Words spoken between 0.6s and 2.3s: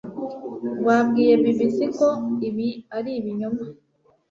rwabwiye BBC ko